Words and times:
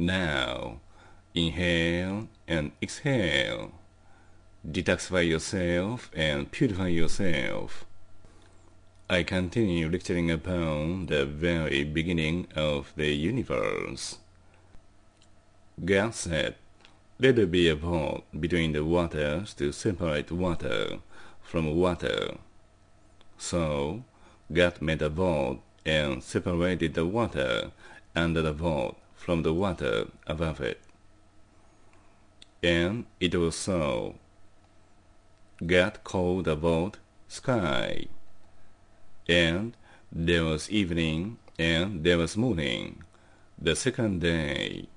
Now, 0.00 0.80
inhale 1.34 2.30
and 2.48 2.72
exhale. 2.80 3.72
Detoxify 4.66 5.28
yourself 5.28 6.10
and 6.16 6.50
purify 6.50 6.86
yourself. 6.86 7.84
I 9.10 9.24
continue 9.24 9.90
lecturing 9.90 10.30
upon 10.30 11.04
the 11.04 11.26
very 11.26 11.84
beginning 11.84 12.46
of 12.56 12.94
the 12.96 13.12
universe. 13.12 14.16
God 15.84 16.14
said, 16.14 16.54
Let 17.18 17.36
there 17.36 17.46
be 17.46 17.68
a 17.68 17.74
vault 17.74 18.24
between 18.40 18.72
the 18.72 18.86
waters 18.86 19.52
to 19.54 19.70
separate 19.70 20.32
water 20.32 21.00
from 21.42 21.76
water. 21.76 22.38
So, 23.36 24.04
God 24.50 24.80
made 24.80 25.02
a 25.02 25.10
vault 25.10 25.60
and 25.84 26.22
separated 26.24 26.94
the 26.94 27.04
water 27.04 27.72
under 28.16 28.40
the 28.40 28.54
vault 28.54 28.96
from 29.20 29.42
the 29.42 29.52
water 29.52 30.06
above 30.26 30.62
it. 30.62 30.80
And 32.62 33.04
it 33.20 33.34
was 33.34 33.54
so. 33.54 34.14
God 35.64 36.02
called 36.04 36.46
vault 36.46 36.96
sky. 37.28 38.06
And 39.28 39.76
there 40.10 40.44
was 40.44 40.70
evening 40.70 41.36
and 41.58 42.02
there 42.02 42.16
was 42.16 42.34
morning, 42.38 43.04
the 43.58 43.76
second 43.76 44.22
day. 44.22 44.88